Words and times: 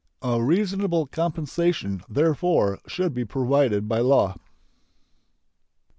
A 0.23 0.41
reasonable 0.41 1.05
compensation 1.05 2.01
therefor 2.09 2.79
should 2.87 3.13
be 3.13 3.23
provided 3.23 3.87
by 3.87 3.99
law. 3.99 4.35